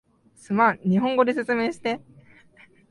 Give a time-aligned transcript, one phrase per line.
[0.35, 2.01] すまん、日本語で説明して